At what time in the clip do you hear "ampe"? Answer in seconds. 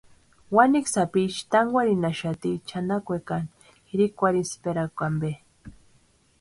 5.09-5.31